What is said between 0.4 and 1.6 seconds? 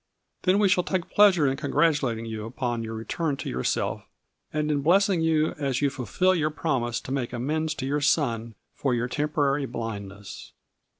Then we shall take pleasure in